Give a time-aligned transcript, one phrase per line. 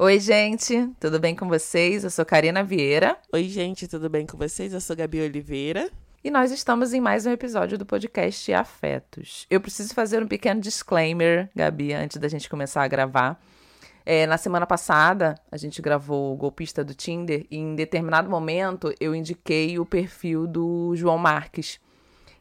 [0.00, 2.04] Oi, gente, tudo bem com vocês?
[2.04, 3.18] Eu sou Karina Vieira.
[3.32, 4.72] Oi, gente, tudo bem com vocês?
[4.72, 5.90] Eu sou Gabi Oliveira.
[6.22, 9.44] E nós estamos em mais um episódio do podcast Afetos.
[9.50, 13.42] Eu preciso fazer um pequeno disclaimer, Gabi, antes da gente começar a gravar.
[14.06, 18.94] É, na semana passada, a gente gravou o Golpista do Tinder e em determinado momento
[19.00, 21.80] eu indiquei o perfil do João Marques.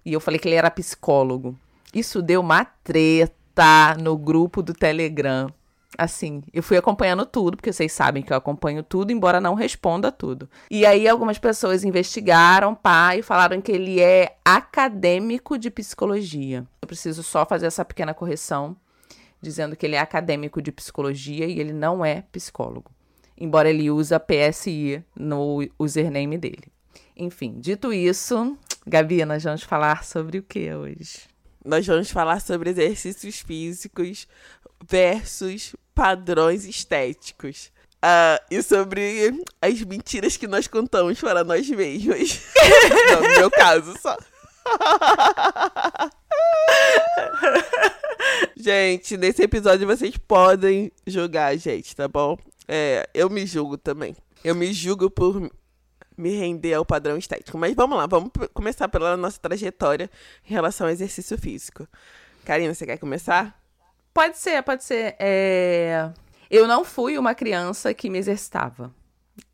[0.06, 1.58] E eu falei que ele era psicólogo.
[1.92, 5.52] Isso deu uma treta no grupo do Telegram.
[5.98, 10.12] Assim, eu fui acompanhando tudo, porque vocês sabem que eu acompanho tudo, embora não responda
[10.12, 10.48] tudo.
[10.70, 12.78] E aí algumas pessoas investigaram,
[13.18, 16.66] e falaram que ele é acadêmico de psicologia.
[16.82, 18.78] Eu preciso só fazer essa pequena correção,
[19.42, 22.92] dizendo que ele é acadêmico de psicologia e ele não é psicólogo.
[23.36, 26.72] Embora ele use a PSI no username dele.
[27.16, 31.22] Enfim, dito isso, Gabi, nós vamos falar sobre o que hoje?
[31.66, 34.28] Nós vamos falar sobre exercícios físicos
[34.88, 37.72] versus padrões estéticos.
[37.96, 42.40] Uh, e sobre as mentiras que nós contamos para nós mesmos.
[43.10, 44.16] Não, no meu caso só.
[48.56, 52.38] gente, nesse episódio vocês podem julgar a gente, tá bom?
[52.68, 54.16] É, eu me julgo também.
[54.44, 55.50] Eu me julgo por
[56.16, 57.58] me render ao padrão estético.
[57.58, 60.12] Mas vamos lá, vamos começar pela nossa trajetória
[60.48, 61.88] em relação ao exercício físico.
[62.46, 63.60] Karina, você quer começar?
[64.18, 65.16] Pode ser, pode ser.
[65.20, 66.10] É...
[66.50, 68.92] Eu não fui uma criança que me exercitava.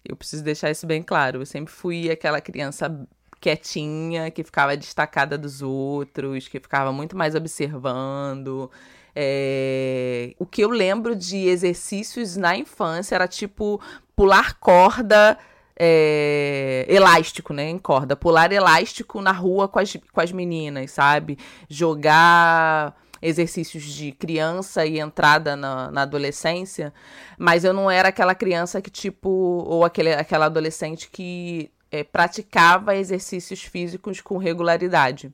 [0.05, 1.41] Eu preciso deixar isso bem claro.
[1.41, 3.05] Eu sempre fui aquela criança
[3.41, 8.71] quietinha, que ficava destacada dos outros, que ficava muito mais observando.
[9.13, 10.33] É...
[10.39, 13.81] O que eu lembro de exercícios na infância era tipo
[14.15, 15.37] pular corda.
[15.77, 17.67] É, elástico, né?
[17.67, 18.15] Em corda.
[18.15, 21.37] Pular elástico na rua com as, com as meninas, sabe?
[21.67, 26.93] Jogar exercícios de criança e entrada na, na adolescência,
[27.37, 32.95] mas eu não era aquela criança que, tipo, ou aquele, aquela adolescente que é, praticava
[32.95, 35.33] exercícios físicos com regularidade.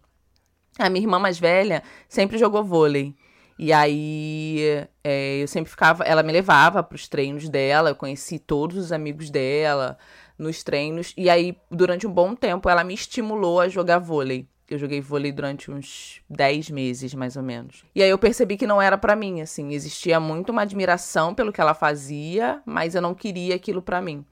[0.77, 3.15] A minha irmã mais velha sempre jogou vôlei.
[3.57, 6.03] E aí é, eu sempre ficava.
[6.03, 9.97] Ela me levava para os treinos dela, eu conheci todos os amigos dela
[10.37, 11.13] nos treinos.
[11.17, 14.47] E aí, durante um bom tempo, ela me estimulou a jogar vôlei.
[14.73, 17.83] Eu joguei vôlei durante uns 10 meses, mais ou menos.
[17.95, 19.73] E aí eu percebi que não era para mim, assim.
[19.73, 24.23] Existia muito uma admiração pelo que ela fazia, mas eu não queria aquilo para mim.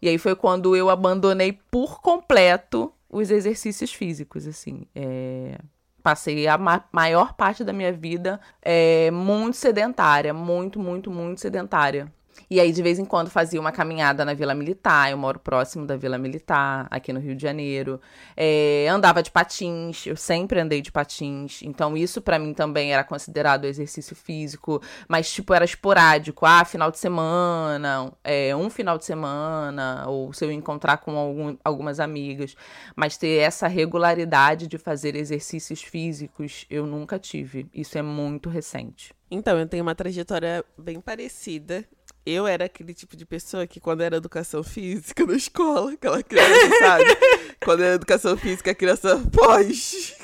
[0.00, 4.86] E aí foi quando eu abandonei por completo os exercícios físicos, assim.
[4.94, 5.58] É...
[6.02, 12.10] Passei a ma maior parte da minha vida é, muito sedentária, muito, muito, muito sedentária.
[12.50, 15.10] E aí, de vez em quando, fazia uma caminhada na Vila Militar.
[15.10, 18.00] Eu moro próximo da Vila Militar, aqui no Rio de Janeiro.
[18.36, 21.62] É, andava de patins, eu sempre andei de patins.
[21.62, 24.82] Então, isso para mim também era considerado exercício físico.
[25.06, 26.46] Mas, tipo, era esporádico.
[26.46, 30.04] Ah, final de semana, é, um final de semana.
[30.08, 32.56] Ou se eu encontrar com algum, algumas amigas.
[32.96, 37.66] Mas ter essa regularidade de fazer exercícios físicos, eu nunca tive.
[37.74, 39.14] Isso é muito recente.
[39.30, 41.84] Então, eu tenho uma trajetória bem parecida
[42.28, 46.78] eu era aquele tipo de pessoa que quando era educação física na escola, aquela criança,
[46.78, 47.04] sabe?
[47.64, 50.14] quando era educação física, a criança pós.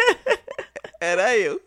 [1.00, 1.60] era eu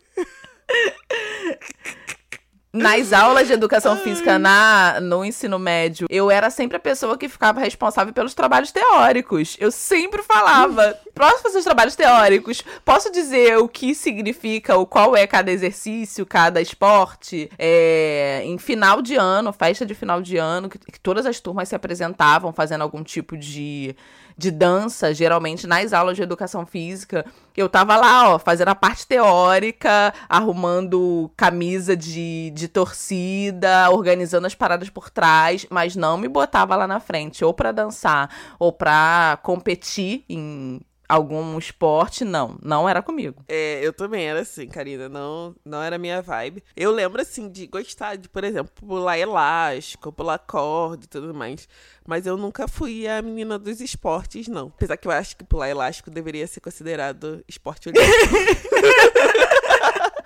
[2.74, 7.28] nas aulas de educação física na, no ensino médio, eu era sempre a pessoa que
[7.28, 9.56] ficava responsável pelos trabalhos teóricos.
[9.60, 12.64] Eu sempre falava: posso fazer os trabalhos teóricos?
[12.84, 17.48] Posso dizer o que significa, o qual é cada exercício, cada esporte?
[17.56, 21.68] É, em final de ano, festa de final de ano, que, que todas as turmas
[21.68, 23.94] se apresentavam fazendo algum tipo de
[24.36, 27.24] de dança, geralmente nas aulas de educação física,
[27.56, 34.54] eu tava lá, ó, fazendo a parte teórica, arrumando camisa de, de torcida, organizando as
[34.54, 38.28] paradas por trás, mas não me botava lá na frente, ou para dançar,
[38.58, 42.58] ou para competir em algum esporte, não.
[42.62, 43.44] Não era comigo.
[43.48, 45.08] É, eu também era assim, Karina.
[45.08, 46.62] Não, não era minha vibe.
[46.76, 51.68] Eu lembro, assim, de gostar de, por exemplo, pular elástico, pular corda e tudo mais.
[52.06, 54.68] Mas eu nunca fui a menina dos esportes, não.
[54.68, 58.04] Apesar que eu acho que pular elástico deveria ser considerado esporte olímpico.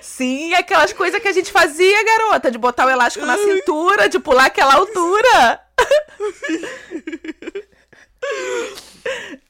[0.00, 4.20] Sim, aquelas coisas que a gente fazia, garota, de botar o elástico na cintura, de
[4.20, 5.60] pular aquela altura.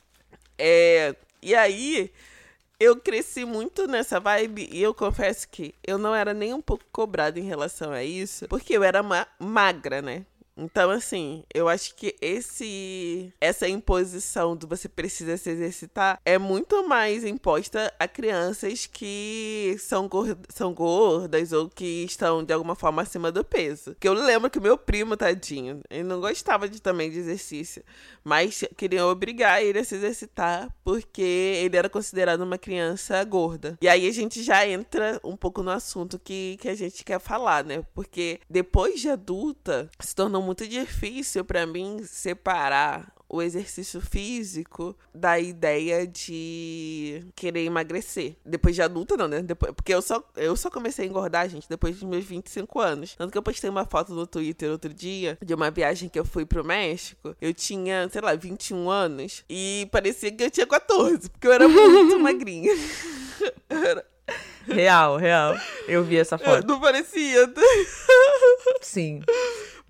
[0.59, 2.13] É, e aí,
[2.79, 6.85] eu cresci muito nessa vibe e eu confesso que eu não era nem um pouco
[6.93, 10.25] cobrada em relação a isso, porque eu era ma magra, né?
[10.57, 16.87] Então, assim, eu acho que esse essa imposição do você precisa se exercitar é muito
[16.89, 20.09] mais imposta a crianças que são,
[20.49, 23.97] são gordas ou que estão de alguma forma acima do peso.
[23.99, 27.83] Que eu lembro que meu primo, tadinho, ele não gostava de, também de exercício,
[28.23, 33.77] mas queriam obrigar ele a se exercitar porque ele era considerado uma criança gorda.
[33.81, 37.19] E aí a gente já entra um pouco no assunto que, que a gente quer
[37.19, 37.85] falar, né?
[37.95, 45.39] Porque depois de adulta, se tornou muito difícil para mim separar o exercício físico da
[45.41, 48.37] ideia de querer emagrecer.
[48.45, 49.43] Depois de adulta, não, né?
[49.43, 53.15] Depois, porque eu só, eu só comecei a engordar, gente, depois dos meus 25 anos.
[53.17, 56.25] Tanto que eu postei uma foto no Twitter outro dia de uma viagem que eu
[56.25, 57.35] fui pro México.
[57.41, 59.45] Eu tinha, sei lá, 21 anos.
[59.49, 62.73] E parecia que eu tinha 14, porque eu era muito magrinha.
[63.69, 64.07] era...
[64.67, 65.55] Real, real.
[65.87, 66.67] Eu vi essa foto.
[66.67, 67.53] Não parecia.
[68.81, 69.21] Sim.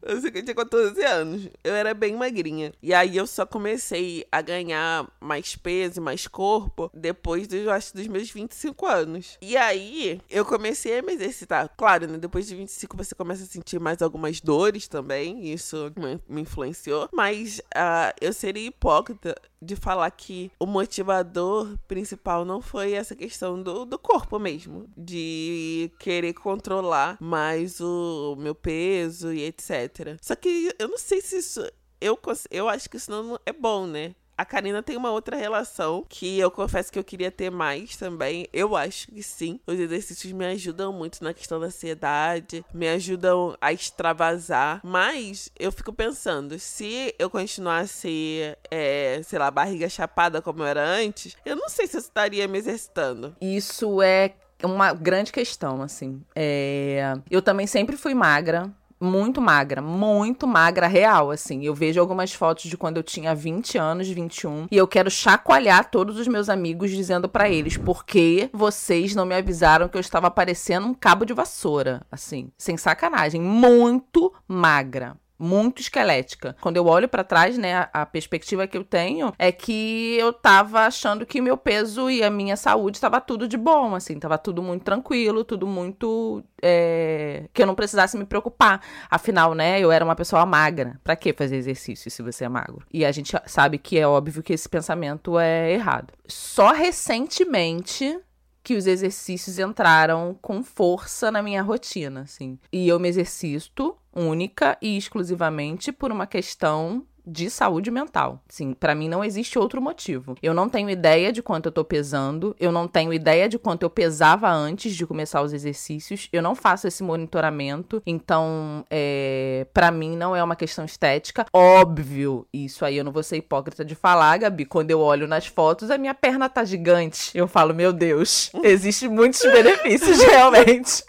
[0.06, 1.48] Eu sei que eu tinha 14 anos.
[1.62, 2.72] Eu era bem magrinha.
[2.82, 8.06] E aí eu só comecei a ganhar mais peso, mais corpo, depois dos, acho, dos
[8.06, 9.38] meus 25 anos.
[9.40, 11.70] E aí eu comecei a me exercitar.
[11.76, 12.18] Claro, né?
[12.18, 15.50] Depois de 25 você começa a sentir mais algumas dores também.
[15.50, 15.92] Isso
[16.28, 17.08] me influenciou.
[17.12, 23.62] Mas uh, eu seria hipócrita de falar que o motivador principal não foi essa questão
[23.62, 24.86] do, do corpo mesmo.
[24.96, 30.18] De querer controlar mais o meu peso e etc.
[30.20, 31.60] Só que eu não sei se isso.
[32.00, 32.18] Eu,
[32.50, 34.14] eu acho que isso não é bom, né?
[34.36, 38.46] A Karina tem uma outra relação que eu confesso que eu queria ter mais também.
[38.52, 39.60] Eu acho que sim.
[39.66, 44.80] Os exercícios me ajudam muito na questão da ansiedade, me ajudam a extravasar.
[44.82, 50.84] Mas eu fico pensando, se eu continuasse, é, sei lá, barriga chapada como eu era
[50.84, 53.36] antes, eu não sei se eu estaria me exercitando.
[53.40, 56.22] Isso é uma grande questão, assim.
[56.34, 57.14] É...
[57.30, 58.72] Eu também sempre fui magra
[59.04, 61.64] muito magra, muito magra, real, assim.
[61.64, 65.90] Eu vejo algumas fotos de quando eu tinha 20 anos, 21, e eu quero chacoalhar
[65.90, 70.00] todos os meus amigos dizendo para eles por que vocês não me avisaram que eu
[70.00, 76.56] estava parecendo um cabo de vassoura, assim, sem sacanagem, muito magra, muito esquelética.
[76.60, 80.32] Quando eu olho para trás, né, a, a, perspectiva que eu tenho é que eu
[80.32, 84.38] tava achando que meu peso e a minha saúde tava tudo de bom, assim, tava
[84.38, 88.80] tudo muito tranquilo, tudo muito é, que eu não precisasse me preocupar.
[89.10, 91.00] Afinal, né, eu era uma pessoa magra.
[91.02, 92.84] Para que fazer exercício se você é magro?
[92.92, 96.12] E a gente sabe que é óbvio que esse pensamento é errado.
[96.26, 98.18] Só recentemente
[98.64, 102.58] que os exercícios entraram com força na minha rotina, assim.
[102.72, 108.40] E eu me exercito única e exclusivamente por uma questão de saúde mental.
[108.48, 110.36] Sim, para mim não existe outro motivo.
[110.42, 113.82] Eu não tenho ideia de quanto eu tô pesando, eu não tenho ideia de quanto
[113.82, 119.90] eu pesava antes de começar os exercícios, eu não faço esse monitoramento, então, é, para
[119.90, 121.46] mim não é uma questão estética.
[121.52, 125.46] Óbvio, isso aí eu não vou ser hipócrita de falar, Gabi, quando eu olho nas
[125.46, 127.30] fotos, a minha perna tá gigante.
[127.34, 131.02] Eu falo, meu Deus, existe muitos benefícios realmente,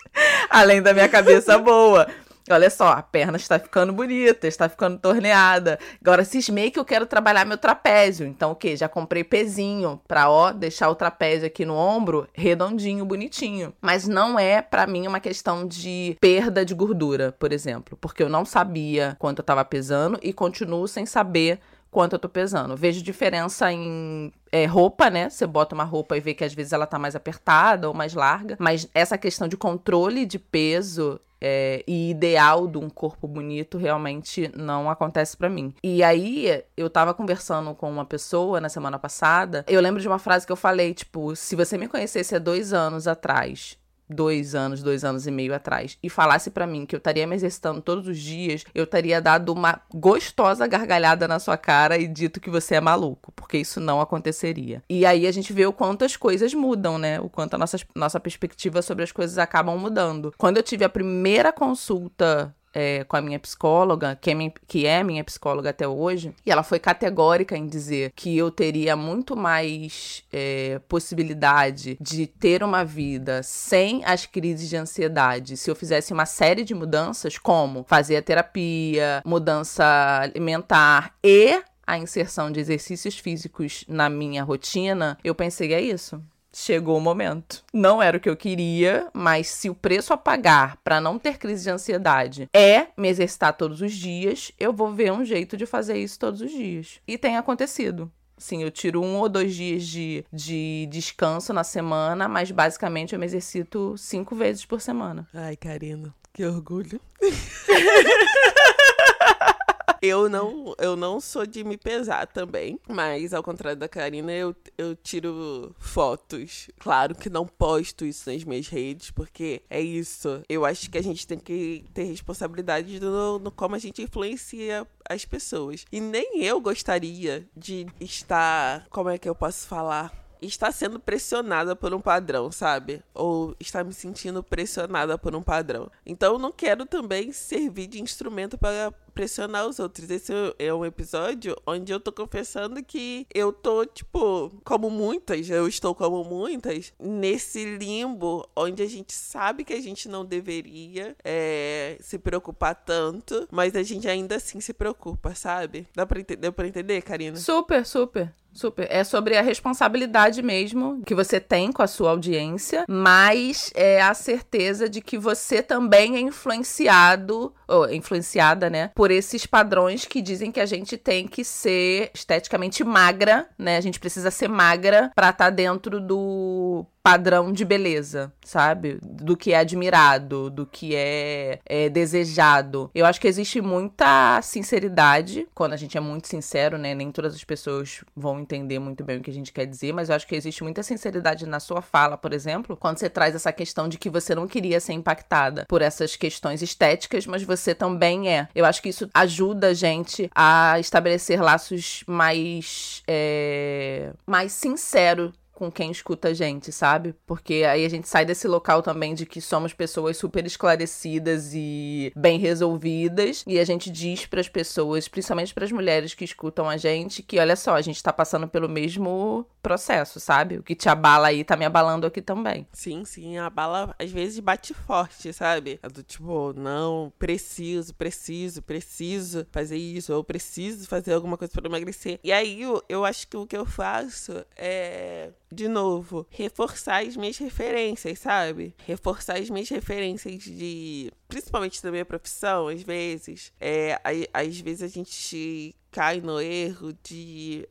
[0.50, 2.08] além da minha cabeça boa.
[2.50, 5.80] Olha só, a perna está ficando bonita, está ficando torneada.
[6.00, 8.28] Agora cismei que eu quero trabalhar meu trapézio.
[8.28, 8.76] Então, o que?
[8.76, 13.74] Já comprei pezinho para ó deixar o trapézio aqui no ombro redondinho, bonitinho.
[13.82, 18.30] Mas não é para mim uma questão de perda de gordura, por exemplo, porque eu
[18.30, 21.60] não sabia quanto eu estava pesando e continuo sem saber
[21.96, 22.76] quanto eu tô pesando.
[22.76, 25.30] Vejo diferença em é, roupa, né?
[25.30, 28.14] Você bota uma roupa e vê que às vezes ela tá mais apertada ou mais
[28.14, 28.58] larga.
[28.60, 34.52] Mas essa questão de controle de peso é, e ideal de um corpo bonito realmente
[34.56, 35.74] não acontece para mim.
[35.84, 40.20] E aí, eu tava conversando com uma pessoa na semana passada, eu lembro de uma
[40.20, 43.78] frase que eu falei, tipo, se você me conhecesse há dois anos atrás
[44.10, 47.36] dois anos, dois anos e meio atrás, e falasse para mim que eu estaria me
[47.36, 52.40] exercitando todos os dias, eu teria dado uma gostosa gargalhada na sua cara e dito
[52.40, 54.84] que você é maluco, porque isso não aconteceria.
[54.90, 57.20] E aí a gente vê o quanto as coisas mudam, né?
[57.20, 60.34] O quanto a nossa, nossa perspectiva sobre as coisas acabam mudando.
[60.38, 64.86] Quando eu tive a primeira consulta é, com a minha psicóloga, que é, minha, que
[64.86, 69.36] é minha psicóloga até hoje, e ela foi categórica em dizer que eu teria muito
[69.36, 76.12] mais é, possibilidade de ter uma vida sem as crises de ansiedade se eu fizesse
[76.12, 79.84] uma série de mudanças, como fazer a terapia, mudança
[80.22, 86.22] alimentar e a inserção de exercícios físicos na minha rotina, eu pensei, é isso
[86.56, 87.64] chegou o momento.
[87.74, 91.38] Não era o que eu queria, mas se o preço a pagar para não ter
[91.38, 95.66] crise de ansiedade é me exercitar todos os dias, eu vou ver um jeito de
[95.66, 97.02] fazer isso todos os dias.
[97.06, 98.10] E tem acontecido.
[98.38, 103.20] Sim, eu tiro um ou dois dias de, de descanso na semana, mas basicamente eu
[103.20, 105.28] me exercito cinco vezes por semana.
[105.34, 107.00] Ai, Karina, que orgulho.
[110.02, 114.56] eu não, eu não sou de me pesar também, mas ao contrário da Karina, eu,
[114.78, 116.70] eu tiro fotos.
[116.80, 120.42] Claro que não posto isso nas minhas redes, porque é isso.
[120.48, 124.88] Eu acho que a gente tem que ter responsabilidade no, no como a gente influencia
[125.10, 125.86] as pessoas.
[125.92, 130.26] E nem eu gostaria de estar, como é que eu posso falar?
[130.42, 133.02] está sendo pressionada por um padrão, sabe?
[133.14, 135.90] Ou está me sentindo pressionada por um padrão.
[136.06, 140.12] Então eu não quero também servir de instrumento para pressionar os outros.
[140.12, 145.68] Esse é um episódio onde eu tô confessando que eu tô, tipo, como muitas, eu
[145.68, 151.98] estou como muitas, nesse limbo onde a gente sabe que a gente não deveria é,
[152.02, 155.88] se preocupar tanto, mas a gente ainda assim se preocupa, sabe?
[155.96, 157.38] Dá pra, deu pra entender, Karina?
[157.38, 158.34] Super, super.
[158.56, 158.88] Super.
[158.90, 164.14] É sobre a responsabilidade mesmo que você tem com a sua audiência, mas é a
[164.14, 170.52] certeza de que você também é influenciado, ou influenciada, né, por esses padrões que dizem
[170.52, 173.78] que a gente tem que ser esteticamente magra, né?
[173.78, 178.98] A gente precisa ser magra para estar tá dentro do padrão de beleza, sabe?
[179.00, 182.90] Do que é admirado, do que é, é, desejado.
[182.96, 186.96] Eu acho que existe muita sinceridade quando a gente é muito sincero, né?
[186.96, 190.10] Nem todas as pessoas vão entender muito bem o que a gente quer dizer, mas
[190.10, 193.54] eu acho que existe muita sinceridade na sua fala, por exemplo, quando você traz essa
[193.54, 198.34] questão de que você não queria ser impactada por essas questões estéticas, mas você também
[198.34, 198.48] é.
[198.56, 205.72] Eu acho que isso ajuda a gente a estabelecer laços mais, é, mais sinceros com
[205.72, 207.16] quem escuta a gente, sabe?
[207.26, 212.12] Porque aí a gente sai desse local também de que somos pessoas super esclarecidas e
[212.16, 216.70] bem resolvidas e a gente diz para as pessoas, principalmente para as mulheres que escutam
[216.70, 220.58] a gente, que olha só, a gente tá passando pelo mesmo processo, sabe?
[220.58, 222.68] O que te abala aí tá me abalando aqui também.
[222.74, 225.80] Sim, sim, a bala às vezes bate forte, sabe?
[225.82, 231.68] É do tipo, não, preciso, preciso, preciso fazer isso, ou preciso fazer alguma coisa para
[231.68, 232.20] emagrecer.
[232.24, 237.16] E aí eu, eu acho que o que eu faço é de novo, reforçar as
[237.16, 238.76] minhas referências, sabe?
[238.86, 241.12] Reforçar as minhas referências de.
[241.28, 243.54] Principalmente da minha profissão, às vezes.
[243.60, 244.00] É,
[244.34, 247.68] às vezes a gente cai no erro de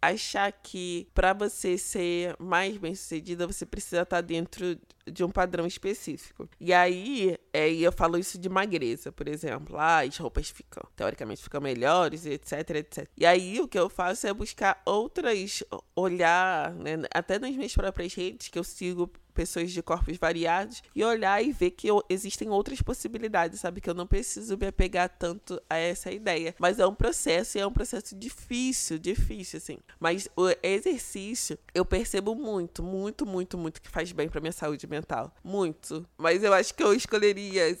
[0.00, 5.30] achar que para você ser mais bem sucedida, você precisa estar tá dentro de um
[5.30, 6.48] padrão específico.
[6.60, 9.76] E aí, é, eu falo isso de magreza, por exemplo.
[9.78, 13.08] Ah, as roupas ficam, teoricamente, ficam melhores, etc, etc.
[13.16, 15.62] E aí, o que eu faço é buscar outras,
[15.96, 21.04] olhar, né, até nas minhas próprias redes, que eu sigo pessoas de corpos variados e
[21.04, 23.80] olhar e ver que existem outras possibilidades, sabe?
[23.80, 26.56] Que eu não preciso me apegar tanto a essa ideia.
[26.58, 29.78] Mas é um processo e é um processo difícil, difícil, assim.
[30.00, 34.88] Mas o exercício, eu percebo muito, muito, muito, muito que faz bem pra minha saúde
[34.88, 35.32] mental.
[35.44, 36.04] Muito.
[36.18, 37.78] Mas eu acho que eu escolheria.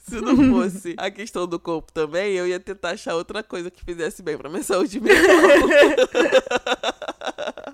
[0.00, 3.84] Se não fosse a questão do corpo também, eu ia tentar achar outra coisa que
[3.84, 5.20] fizesse bem pra minha saúde mental.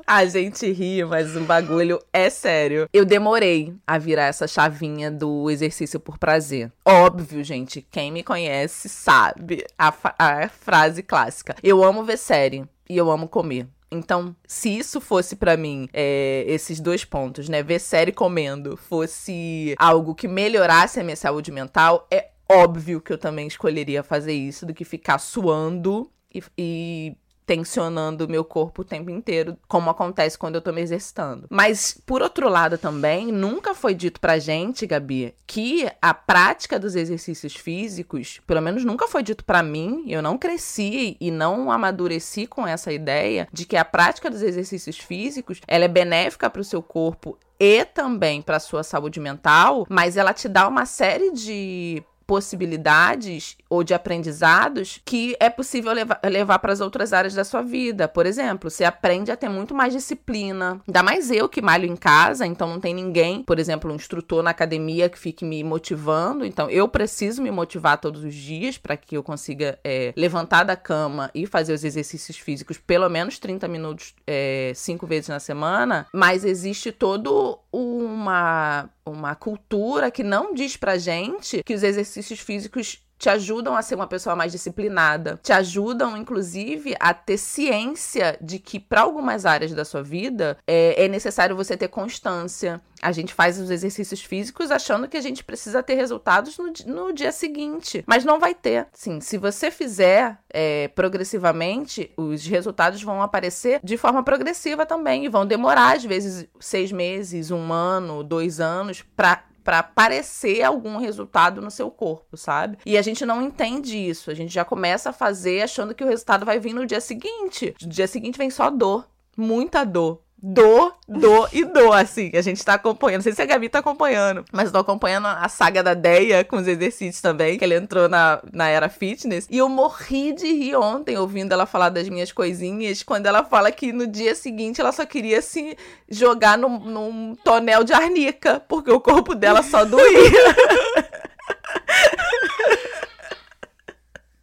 [0.07, 2.89] A gente ri, mas o bagulho é sério.
[2.93, 6.71] Eu demorei a virar essa chavinha do exercício por prazer.
[6.85, 11.57] Óbvio, gente, quem me conhece sabe a, a frase clássica.
[11.61, 13.67] Eu amo ver série e eu amo comer.
[13.91, 17.63] Então, se isso fosse para mim, é, esses dois pontos, né?
[17.63, 23.19] Ver série comendo, fosse algo que melhorasse a minha saúde mental, é óbvio que eu
[23.19, 28.85] também escolheria fazer isso do que ficar suando e, e tensionando o meu corpo o
[28.85, 31.47] tempo inteiro, como acontece quando eu tô me exercitando.
[31.49, 36.97] Mas, por outro lado também, nunca foi dito pra gente, Gabi, que a prática dos
[36.97, 42.47] exercícios físicos, pelo menos nunca foi dito para mim, eu não cresci e não amadureci
[42.47, 46.65] com essa ideia de que a prática dos exercícios físicos, ela é benéfica para o
[46.65, 52.03] seu corpo e também para sua saúde mental, mas ela te dá uma série de
[52.27, 57.63] possibilidades ou de aprendizados que é possível levar, levar para as outras áreas da sua
[57.63, 58.09] vida.
[58.09, 60.81] Por exemplo, você aprende a ter muito mais disciplina.
[60.87, 64.43] Ainda mais eu que malho em casa, então não tem ninguém, por exemplo, um instrutor
[64.43, 66.45] na academia que fique me motivando.
[66.45, 70.77] Então eu preciso me motivar todos os dias para que eu consiga é, levantar da
[70.77, 76.07] cama e fazer os exercícios físicos pelo menos 30 minutos, é, cinco vezes na semana.
[76.13, 83.06] Mas existe todo uma uma cultura que não diz pra gente que os exercícios físicos
[83.19, 88.59] te ajudam a ser uma pessoa mais disciplinada, te ajudam, inclusive, a ter ciência de
[88.59, 92.81] que, para algumas áreas da sua vida, é, é, necessário você ter constância.
[93.03, 97.13] A gente faz os exercícios físicos achando que a gente precisa ter resultados no, no
[97.13, 98.87] dia seguinte, mas não vai ter.
[98.93, 105.29] Sim, se você fizer é, progressivamente, os resultados vão aparecer de forma progressiva também e
[105.29, 111.61] vão demorar, às vezes, seis meses, um ano, dois anos, para para parecer algum resultado
[111.61, 112.79] no seu corpo, sabe?
[112.87, 114.31] E a gente não entende isso.
[114.31, 117.75] A gente já começa a fazer achando que o resultado vai vir no dia seguinte.
[117.83, 122.65] No dia seguinte vem só dor, muita dor, do, do e do, assim, a gente
[122.65, 123.17] tá acompanhando.
[123.19, 126.57] Não sei se a Gabi tá acompanhando, mas tô acompanhando a saga da Deia com
[126.57, 129.47] os exercícios também, que ele entrou na, na era fitness.
[129.51, 133.73] E eu morri de rir ontem ouvindo ela falar das minhas coisinhas, quando ela fala
[133.73, 135.77] que no dia seguinte ela só queria se
[136.09, 140.07] jogar num, num tonel de arnica, porque o corpo dela só doía.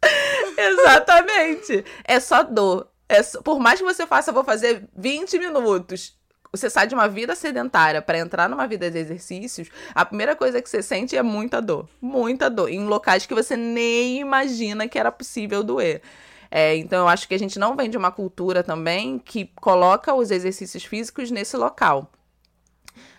[0.56, 1.84] Exatamente.
[2.04, 2.88] É só dor.
[3.14, 6.16] É, por mais que você faça, vou fazer 20 minutos.
[6.50, 10.62] Você sai de uma vida sedentária para entrar numa vida de exercícios, a primeira coisa
[10.62, 11.88] que você sente é muita dor.
[12.00, 12.68] Muita dor.
[12.68, 16.00] Em locais que você nem imagina que era possível doer.
[16.50, 20.14] É, então, eu acho que a gente não vem de uma cultura também que coloca
[20.14, 22.08] os exercícios físicos nesse local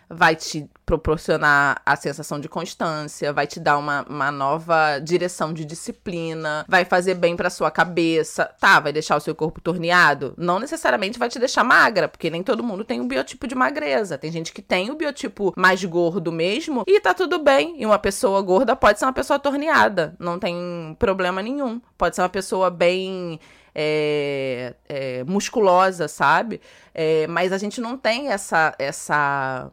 [0.09, 5.65] vai te proporcionar a sensação de constância, vai te dar uma, uma nova direção de
[5.65, 8.45] disciplina, vai fazer bem para sua cabeça.
[8.59, 10.33] Tá, vai deixar o seu corpo torneado?
[10.37, 14.17] Não necessariamente vai te deixar magra, porque nem todo mundo tem um biotipo de magreza.
[14.17, 17.75] Tem gente que tem o biotipo mais gordo mesmo e tá tudo bem.
[17.81, 21.81] E uma pessoa gorda pode ser uma pessoa torneada, não tem problema nenhum.
[21.97, 23.39] Pode ser uma pessoa bem
[23.73, 26.61] é, é, musculosa, sabe?
[26.93, 29.71] É, mas a gente não tem essa essa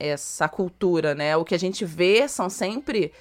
[0.00, 1.36] essa cultura, né?
[1.36, 3.12] O que a gente vê são sempre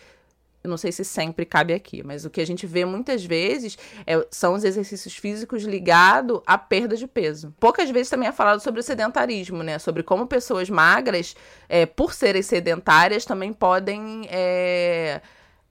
[0.64, 3.78] eu não sei se sempre cabe aqui, mas o que a gente vê muitas vezes
[4.06, 7.54] é, são os exercícios físicos ligados à perda de peso.
[7.60, 9.80] Poucas vezes também é falado sobre o sedentarismo, né?
[9.80, 11.36] Sobre como pessoas magras,
[11.70, 15.22] é, por serem sedentárias, também podem é,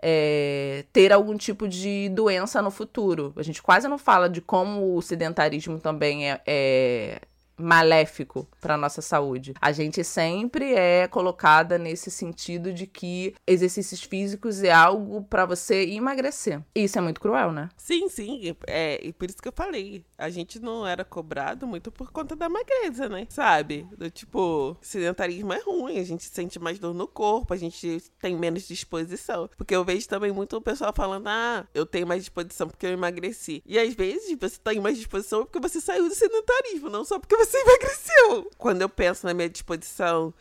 [0.00, 3.34] é, ter algum tipo de doença no futuro.
[3.36, 7.20] A gente quase não fala de como o sedentarismo também é, é
[7.58, 9.54] maléfico para nossa saúde.
[9.60, 15.84] A gente sempre é colocada nesse sentido de que exercícios físicos é algo para você
[15.86, 16.62] emagrecer.
[16.74, 17.68] E isso é muito cruel, né?
[17.76, 18.56] Sim, sim.
[18.66, 20.04] É, e por isso que eu falei.
[20.16, 23.26] A gente não era cobrado muito por conta da magreza, né?
[23.28, 23.86] Sabe?
[23.96, 28.36] Do tipo, sedentarismo é ruim, a gente sente mais dor no corpo, a gente tem
[28.36, 29.48] menos disposição.
[29.56, 32.90] Porque eu vejo também muito o pessoal falando: ah, eu tenho mais disposição porque eu
[32.90, 33.62] emagreci.
[33.66, 37.36] E às vezes você tem mais disposição porque você saiu do sedentarismo, não só porque
[37.36, 38.50] você você emagreceu.
[38.58, 40.34] Quando eu penso na minha disposição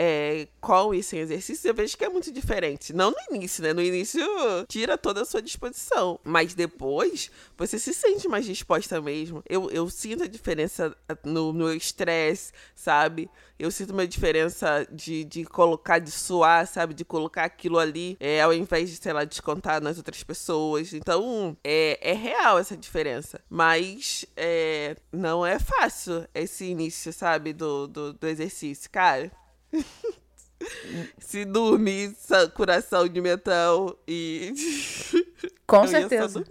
[0.00, 2.92] é, com e sem exercício, eu vejo que é muito diferente.
[2.92, 3.72] Não no início, né?
[3.72, 4.24] No início
[4.68, 6.20] tira toda a sua disposição.
[6.22, 9.42] Mas depois você se sente mais disposta mesmo.
[9.48, 13.28] Eu, eu sinto a diferença no meu estresse, sabe?
[13.58, 16.94] Eu sinto uma diferença de, de colocar, de suar, sabe?
[16.94, 20.92] De colocar aquilo ali, é, ao invés de, sei lá, descontar nas outras pessoas.
[20.92, 23.40] Então, é, é real essa diferença.
[23.50, 27.52] Mas é, não é fácil esse início, sabe?
[27.52, 28.88] Do, do, do exercício.
[28.92, 29.28] Cara,
[31.18, 32.14] Se dormir,
[32.54, 34.52] coração de metal e.
[35.66, 36.44] Com eu certeza.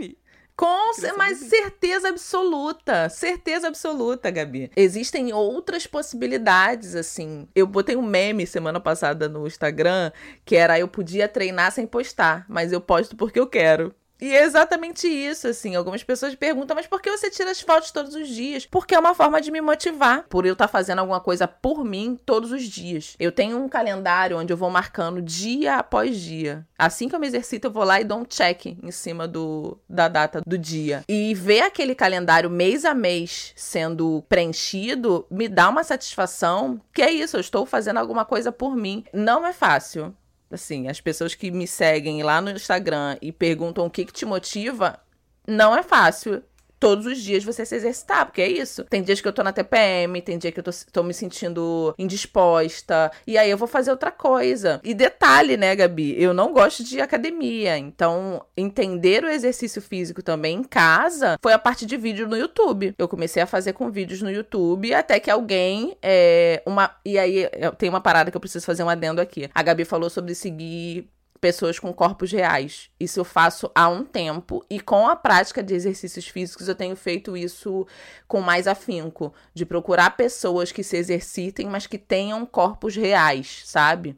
[0.56, 4.72] Com, mas certeza absoluta, certeza absoluta, Gabi.
[4.76, 7.48] Existem outras possibilidades, assim.
[7.54, 10.12] Eu botei um meme semana passada no Instagram
[10.44, 13.94] que era eu podia treinar sem postar, mas eu posto porque eu quero.
[14.20, 15.76] E é exatamente isso, assim.
[15.76, 18.66] Algumas pessoas perguntam, mas por que você tira as fotos todos os dias?
[18.66, 21.84] Porque é uma forma de me motivar, por eu estar tá fazendo alguma coisa por
[21.84, 23.16] mim todos os dias.
[23.20, 26.66] Eu tenho um calendário onde eu vou marcando dia após dia.
[26.78, 29.80] Assim que eu me exercito, eu vou lá e dou um check em cima do,
[29.90, 31.04] da data do dia.
[31.08, 37.12] E ver aquele calendário mês a mês sendo preenchido me dá uma satisfação que é
[37.12, 39.04] isso, eu estou fazendo alguma coisa por mim.
[39.14, 40.16] Não é fácil
[40.52, 44.26] assim, as pessoas que me seguem lá no Instagram e perguntam o que, que te
[44.26, 45.00] motiva,
[45.48, 46.44] não é fácil
[46.80, 48.84] todos os dias você se exercitar, porque é isso.
[48.86, 51.94] Tem dias que eu tô na TPM, tem dia que eu tô, tô me sentindo
[51.98, 54.80] indisposta, e aí eu vou fazer outra coisa.
[54.84, 56.16] E detalhe, né, Gabi?
[56.22, 61.60] Eu não gosto de academia, então entender o exercício físico também em casa foi a
[61.60, 62.94] parte de vídeo no YouTube.
[62.98, 66.96] Eu comecei a fazer com vídeos no YouTube até que alguém, é, uma.
[67.06, 69.50] E aí tem uma parada que eu preciso fazer um adendo aqui.
[69.54, 72.90] A Gabi falou sobre seguir pessoas com corpos reais.
[73.00, 76.96] Isso eu faço há um tempo e com a prática de exercícios físicos eu tenho
[76.96, 77.86] feito isso
[78.28, 84.18] com mais afinco, de procurar pessoas que se exercitem, mas que tenham corpos reais, sabe?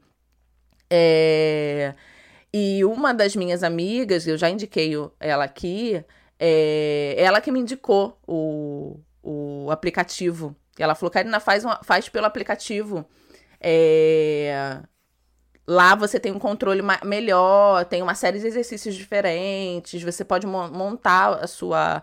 [0.90, 1.94] É...
[2.52, 6.04] E uma das minhas amigas, eu já indiquei ela aqui,
[6.40, 10.56] é ela que me indicou o, o aplicativo.
[10.78, 13.06] Ela falou, Karina, faz, uma, faz pelo aplicativo.
[13.62, 14.82] É,
[15.70, 21.36] Lá você tem um controle melhor, tem uma série de exercícios diferentes, você pode montar
[21.36, 22.02] a sua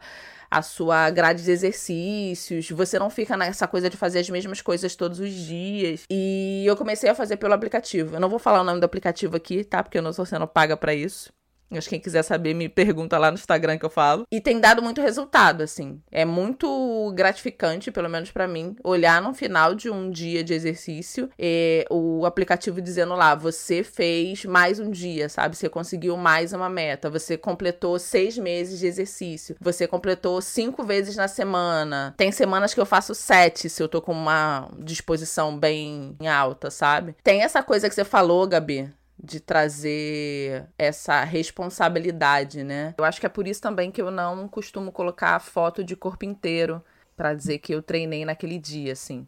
[0.49, 4.95] a sua grade de exercícios, você não fica nessa coisa de fazer as mesmas coisas
[4.95, 6.05] todos os dias.
[6.09, 8.15] E eu comecei a fazer pelo aplicativo.
[8.15, 9.83] Eu não vou falar o nome do aplicativo aqui, tá?
[9.83, 11.36] Porque eu não estou sendo paga para isso.
[11.71, 14.27] Mas quem quiser saber, me pergunta lá no Instagram que eu falo.
[14.31, 16.01] E tem dado muito resultado, assim.
[16.11, 21.29] É muito gratificante, pelo menos para mim, olhar no final de um dia de exercício
[21.39, 25.57] e o aplicativo dizendo lá: você fez mais um dia, sabe?
[25.57, 27.11] Você conseguiu mais uma meta.
[27.11, 29.57] Você completou seis meses de exercício.
[29.61, 32.15] Você completou cinco vezes na semana.
[32.17, 37.17] Tem semanas que eu faço sete se eu tô com uma disposição bem alta, sabe?
[37.23, 38.93] Tem essa coisa que você falou, Gabi
[39.27, 42.95] de trazer essa responsabilidade, né?
[42.97, 45.97] Eu acho que é por isso também que eu não costumo colocar a foto de
[45.97, 46.83] corpo inteiro
[47.17, 49.27] para dizer que eu treinei naquele dia, assim.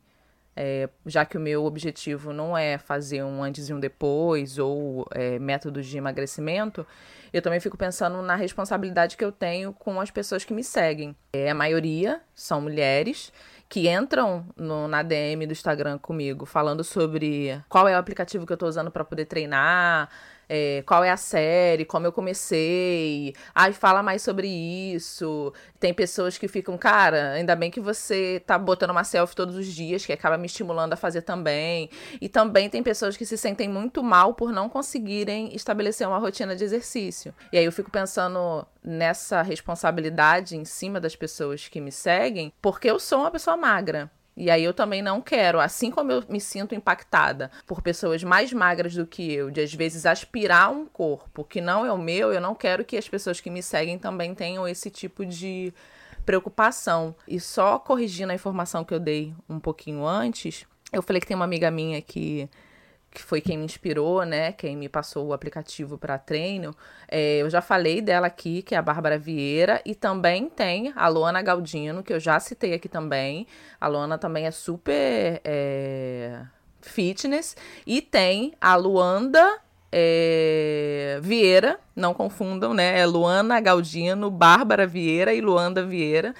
[0.54, 5.06] É, já que o meu objetivo não é fazer um antes e um depois ou
[5.12, 6.86] é, métodos de emagrecimento,
[7.32, 11.14] eu também fico pensando na responsabilidade que eu tenho com as pessoas que me seguem.
[11.32, 13.32] É, a maioria são mulheres
[13.68, 18.52] que entram no, na DM do Instagram comigo falando sobre qual é o aplicativo que
[18.52, 20.08] eu tô usando para poder treinar,
[20.48, 23.34] é, qual é a série, como eu comecei.
[23.54, 25.52] Ai, fala mais sobre isso.
[25.78, 29.66] Tem pessoas que ficam, cara, ainda bem que você tá botando uma selfie todos os
[29.66, 31.90] dias, que acaba me estimulando a fazer também.
[32.20, 36.56] E também tem pessoas que se sentem muito mal por não conseguirem estabelecer uma rotina
[36.56, 37.34] de exercício.
[37.52, 42.90] E aí eu fico pensando nessa responsabilidade em cima das pessoas que me seguem, porque
[42.90, 44.10] eu sou uma pessoa magra.
[44.38, 48.52] E aí eu também não quero, assim como eu me sinto impactada por pessoas mais
[48.52, 52.32] magras do que eu, de às vezes aspirar um corpo que não é o meu,
[52.32, 55.74] eu não quero que as pessoas que me seguem também tenham esse tipo de
[56.24, 57.16] preocupação.
[57.26, 61.34] E só corrigindo a informação que eu dei um pouquinho antes, eu falei que tem
[61.34, 62.48] uma amiga minha que
[63.10, 64.52] que foi quem me inspirou, né?
[64.52, 66.74] Quem me passou o aplicativo para treino.
[67.08, 71.08] É, eu já falei dela aqui, que é a Bárbara Vieira, e também tem a
[71.08, 73.46] Luana Galdino, que eu já citei aqui também.
[73.80, 76.42] A Luana também é super é,
[76.80, 77.56] fitness.
[77.86, 79.58] E tem a Luanda
[79.90, 83.00] é, Vieira, não confundam, né?
[83.00, 86.34] É Luana Galdino, Bárbara Vieira e Luanda Vieira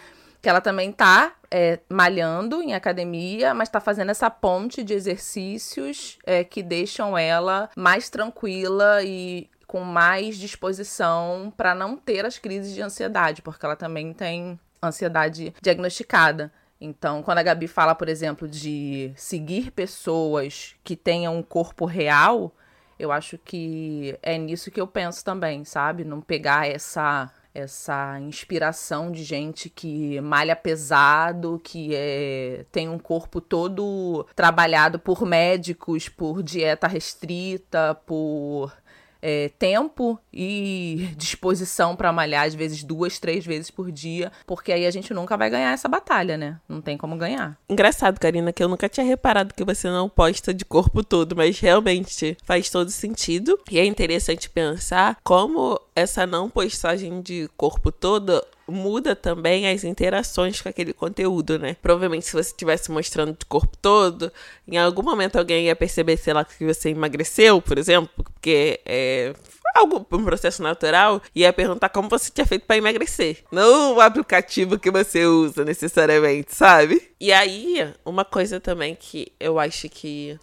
[0.49, 6.19] que ela também tá é, malhando em academia, mas tá fazendo essa ponte de exercícios
[6.25, 12.75] é, que deixam ela mais tranquila e com mais disposição para não ter as crises
[12.75, 16.51] de ansiedade, porque ela também tem ansiedade diagnosticada.
[16.81, 22.55] Então, quando a Gabi fala, por exemplo, de seguir pessoas que tenham um corpo real,
[22.99, 26.07] eu acho que é nisso que eu penso também, sabe?
[26.07, 33.41] Não pegar essa essa inspiração de gente que malha pesado, que é, tem um corpo
[33.41, 38.73] todo trabalhado por médicos, por dieta restrita, por
[39.21, 44.87] é, tempo e disposição para malhar, às vezes duas, três vezes por dia, porque aí
[44.87, 46.61] a gente nunca vai ganhar essa batalha, né?
[46.69, 47.59] Não tem como ganhar.
[47.69, 51.59] Engraçado, Karina, que eu nunca tinha reparado que você não posta de corpo todo, mas
[51.59, 53.59] realmente faz todo sentido.
[53.71, 60.61] E é interessante pensar como essa não postagem de corpo todo muda também as interações
[60.61, 61.77] com aquele conteúdo, né?
[61.81, 64.33] Provavelmente se você estivesse mostrando de corpo todo,
[64.67, 69.33] em algum momento alguém ia perceber, sei lá, que você emagreceu, por exemplo, porque é
[69.75, 73.39] algo um processo natural e ia perguntar como você tinha feito para emagrecer.
[73.51, 77.11] Não o aplicativo que você usa necessariamente, sabe?
[77.21, 80.39] E aí, uma coisa também que eu acho que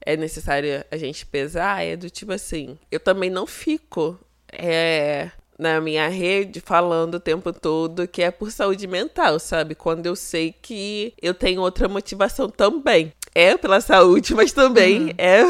[0.00, 4.18] é necessário a gente pesar é do tipo assim, eu também não fico
[4.52, 9.74] é, na minha rede falando o tempo todo que é por saúde mental, sabe?
[9.74, 13.12] Quando eu sei que eu tenho outra motivação também.
[13.34, 15.14] É pela saúde, mas também uhum.
[15.18, 15.42] é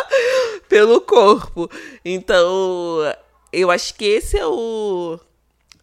[0.68, 1.70] pelo corpo.
[2.04, 2.98] Então,
[3.52, 5.20] eu acho que esse é o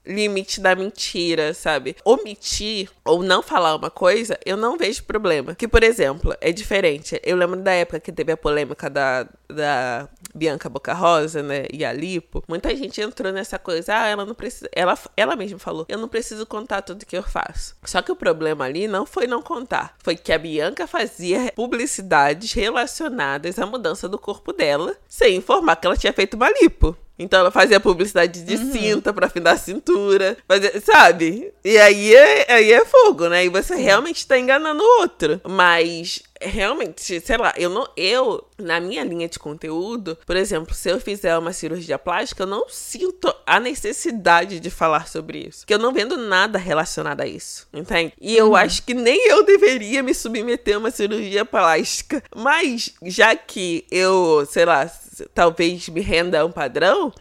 [0.05, 1.95] limite da mentira, sabe?
[2.03, 5.53] Omitir ou não falar uma coisa, eu não vejo problema.
[5.53, 7.21] Que, por exemplo, é diferente.
[7.23, 11.65] Eu lembro da época que teve a polêmica da, da Bianca Boca Rosa, né?
[11.71, 12.43] E a Lipo.
[12.47, 13.95] Muita gente entrou nessa coisa.
[13.95, 14.69] Ah, ela não precisa.
[14.73, 17.75] Ela, ela mesma falou: eu não preciso contar tudo que eu faço.
[17.83, 19.95] Só que o problema ali não foi não contar.
[20.03, 25.87] Foi que a Bianca fazia publicidades relacionadas à mudança do corpo dela, sem informar que
[25.87, 26.95] ela tinha feito uma lipo.
[27.19, 28.71] Então ela fazia publicidade de uhum.
[28.71, 30.37] cinta pra afinar a cintura.
[30.47, 31.53] Fazia, sabe?
[31.65, 33.43] E aí é, aí é fogo, né?
[33.43, 35.41] E você realmente tá enganando o outro.
[35.45, 37.87] Mas realmente, sei lá, eu não.
[37.95, 42.47] Eu, na minha linha de conteúdo, por exemplo, se eu fizer uma cirurgia plástica, eu
[42.47, 45.59] não sinto a necessidade de falar sobre isso.
[45.59, 47.67] Porque eu não vendo nada relacionado a isso.
[47.73, 48.13] Entende?
[48.19, 48.55] E eu uhum.
[48.55, 52.23] acho que nem eu deveria me submeter a uma cirurgia plástica.
[52.35, 54.89] Mas, já que eu, sei lá,
[55.33, 57.13] talvez me renda a um padrão,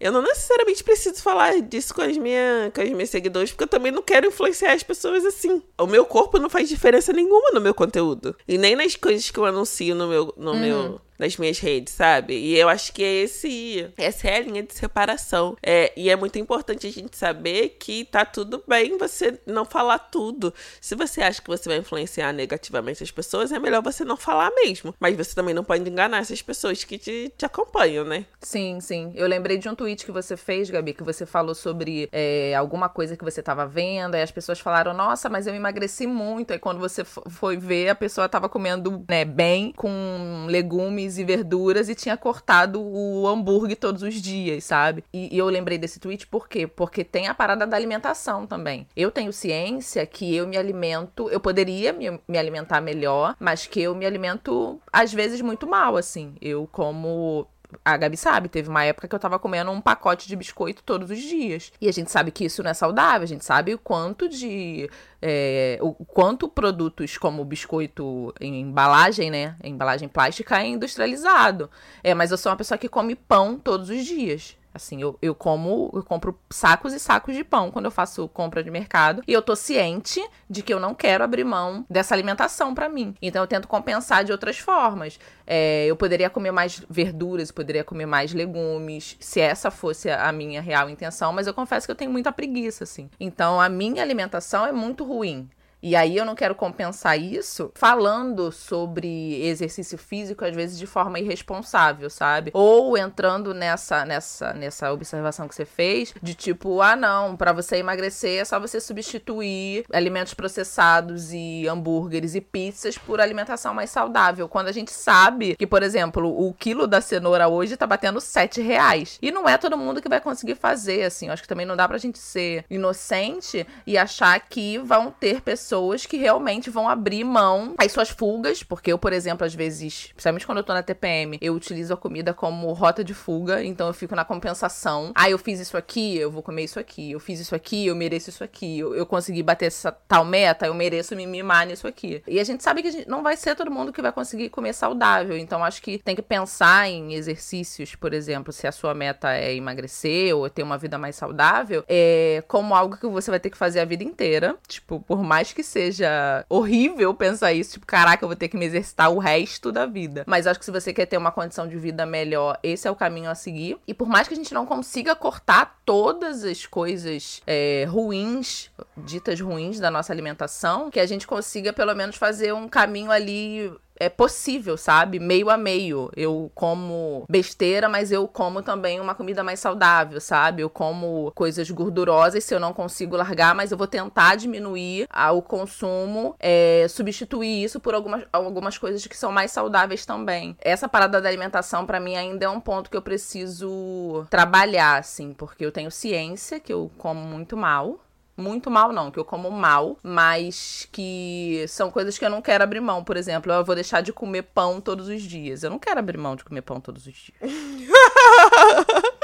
[0.00, 3.68] Eu não necessariamente preciso falar disso com as, minha, com as minhas seguidores, porque eu
[3.68, 5.62] também não quero influenciar as pessoas assim.
[5.78, 8.34] O meu corpo não faz diferença nenhuma no meu conteúdo.
[8.48, 10.60] E nem nas coisas que eu anuncio no meu, no uhum.
[10.60, 12.34] meu nas minhas redes, sabe?
[12.34, 15.54] E eu acho que é esse, essa é a linha de separação.
[15.62, 19.98] É, e é muito importante a gente saber que tá tudo bem você não falar
[19.98, 20.52] tudo.
[20.80, 24.50] Se você acha que você vai influenciar negativamente as pessoas, é melhor você não falar
[24.52, 24.94] mesmo.
[24.98, 28.24] Mas você também não pode enganar essas pessoas que te, te acompanham, né?
[28.40, 29.12] Sim, sim.
[29.14, 32.88] Eu lembrei de um tweet que você fez, Gabi, que você falou sobre é, alguma
[32.88, 36.54] coisa que você tava vendo, aí as pessoas falaram, nossa, mas eu emagreci muito.
[36.54, 41.88] Aí quando você foi ver, a pessoa tava comendo né, bem, com legumes e verduras
[41.88, 45.04] e tinha cortado o hambúrguer todos os dias, sabe?
[45.12, 46.66] E, e, eu lembrei desse tweet por quê?
[46.66, 48.86] Porque tem a parada da alimentação também.
[48.96, 53.80] Eu tenho ciência que eu me alimento, eu poderia me, me alimentar melhor, mas que
[53.80, 56.34] eu me alimento às vezes muito mal, assim.
[56.40, 57.46] Eu como
[57.84, 61.10] a Gabi sabe, teve uma época que eu tava comendo um pacote de biscoito todos
[61.10, 61.72] os dias.
[61.80, 64.88] E a gente sabe que isso não é saudável, a gente sabe o quanto de.
[65.22, 69.56] É, o quanto produtos como biscoito em embalagem, né?
[69.62, 71.70] Em embalagem plástica é industrializado.
[72.02, 74.56] É, mas eu sou uma pessoa que come pão todos os dias.
[74.72, 78.62] Assim, eu, eu como, eu compro sacos e sacos de pão quando eu faço compra
[78.62, 79.22] de mercado.
[79.26, 83.14] E eu tô ciente de que eu não quero abrir mão dessa alimentação para mim.
[83.20, 85.18] Então eu tento compensar de outras formas.
[85.46, 90.60] É, eu poderia comer mais verduras, poderia comer mais legumes, se essa fosse a minha
[90.60, 93.10] real intenção, mas eu confesso que eu tenho muita preguiça, assim.
[93.18, 95.48] Então a minha alimentação é muito ruim.
[95.82, 101.18] E aí eu não quero compensar isso falando sobre exercício físico, às vezes de forma
[101.18, 102.50] irresponsável, sabe?
[102.52, 107.76] Ou entrando nessa nessa nessa observação que você fez, de tipo, ah, não, para você
[107.76, 114.48] emagrecer é só você substituir alimentos processados e hambúrgueres e pizzas por alimentação mais saudável.
[114.48, 118.60] Quando a gente sabe que, por exemplo, o quilo da cenoura hoje tá batendo 7
[118.60, 119.18] reais.
[119.22, 121.26] E não é todo mundo que vai conseguir fazer, assim.
[121.26, 125.40] Eu acho que também não dá pra gente ser inocente e achar que vão ter
[125.40, 129.54] pessoas pessoas que realmente vão abrir mão às suas fugas, porque eu, por exemplo, às
[129.54, 133.62] vezes, principalmente quando eu tô na TPM, eu utilizo a comida como rota de fuga,
[133.62, 135.12] então eu fico na compensação.
[135.14, 137.12] Ah, eu fiz isso aqui, eu vou comer isso aqui.
[137.12, 138.80] Eu fiz isso aqui, eu mereço isso aqui.
[138.80, 142.20] Eu, eu consegui bater essa tal meta, eu mereço me mimar nisso aqui.
[142.26, 144.72] E a gente sabe que gente não vai ser todo mundo que vai conseguir comer
[144.72, 149.32] saudável, então acho que tem que pensar em exercícios, por exemplo, se a sua meta
[149.32, 153.50] é emagrecer ou ter uma vida mais saudável, é como algo que você vai ter
[153.50, 154.56] que fazer a vida inteira.
[154.66, 158.56] Tipo, por mais que que seja horrível pensar isso, tipo, caraca, eu vou ter que
[158.56, 160.24] me exercitar o resto da vida.
[160.26, 162.96] Mas acho que se você quer ter uma condição de vida melhor, esse é o
[162.96, 163.78] caminho a seguir.
[163.86, 169.38] E por mais que a gente não consiga cortar todas as coisas é, ruins, ditas
[169.38, 173.70] ruins da nossa alimentação, que a gente consiga pelo menos fazer um caminho ali
[174.00, 175.20] é possível, sabe?
[175.20, 176.10] Meio a meio.
[176.16, 180.62] Eu como besteira, mas eu como também uma comida mais saudável, sabe?
[180.62, 185.32] Eu como coisas gordurosas se eu não consigo largar, mas eu vou tentar diminuir ah,
[185.32, 190.56] o consumo, é, substituir isso por algumas, algumas coisas que são mais saudáveis também.
[190.60, 195.34] Essa parada da alimentação, para mim, ainda é um ponto que eu preciso trabalhar, assim,
[195.34, 198.00] porque eu tenho ciência que eu como muito mal
[198.40, 202.64] muito mal, não, que eu como mal, mas que são coisas que eu não quero
[202.64, 203.04] abrir mão.
[203.04, 205.62] Por exemplo, eu vou deixar de comer pão todos os dias.
[205.62, 207.38] Eu não quero abrir mão de comer pão todos os dias.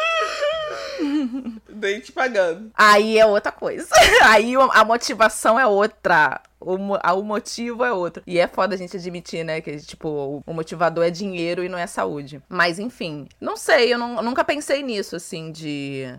[1.69, 2.71] Nem te pagando.
[2.75, 3.89] Aí é outra coisa.
[4.25, 6.41] Aí a motivação é outra.
[6.59, 8.23] O, o motivo é outro.
[8.27, 9.61] E é foda a gente admitir, né?
[9.61, 12.43] Que, tipo, o motivador é dinheiro e não é saúde.
[12.49, 13.29] Mas, enfim.
[13.41, 16.19] Não sei, eu, não, eu nunca pensei nisso, assim, de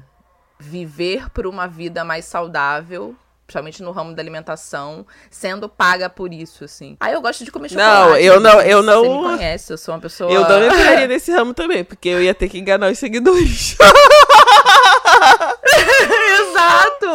[0.60, 3.16] viver por uma vida mais saudável
[3.48, 6.98] principalmente no ramo da alimentação, sendo paga por isso, assim.
[7.00, 8.10] Aí eu gosto de comer chocolate.
[8.10, 9.04] Não, eu não, eu não.
[9.04, 10.30] Você me conhece, eu sou uma pessoa.
[10.30, 13.78] Eu não entraria nesse ramo também, porque eu ia ter que enganar os seguidores.
[16.42, 17.08] Exato!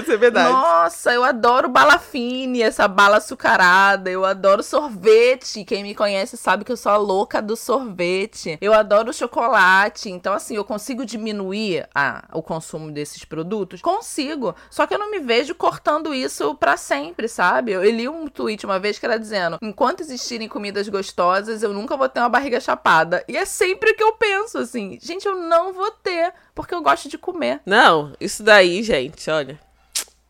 [0.00, 0.52] Isso é verdade.
[0.52, 4.10] Nossa, eu adoro bala fine, essa bala açucarada.
[4.10, 5.64] Eu adoro sorvete.
[5.64, 8.58] Quem me conhece sabe que eu sou a louca do sorvete.
[8.60, 10.10] Eu adoro chocolate.
[10.10, 13.80] Então, assim, eu consigo diminuir a, o consumo desses produtos?
[13.80, 14.54] Consigo.
[14.70, 17.72] Só que eu não me vejo cortando isso para sempre, sabe?
[17.72, 21.96] Eu li um tweet uma vez que era dizendo: enquanto existirem comidas gostosas, eu nunca
[21.96, 23.24] vou ter uma barriga chapada.
[23.28, 24.98] E é sempre o que eu penso, assim.
[25.00, 27.60] Gente, eu não vou ter, porque eu gosto de comer.
[27.66, 29.60] Não, isso daí, gente, olha.